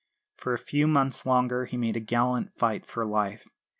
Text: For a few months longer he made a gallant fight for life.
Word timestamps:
For 0.37 0.53
a 0.55 0.57
few 0.57 0.87
months 0.87 1.27
longer 1.27 1.65
he 1.65 1.77
made 1.77 1.95
a 1.95 1.99
gallant 1.99 2.51
fight 2.53 2.87
for 2.87 3.05
life. 3.05 3.45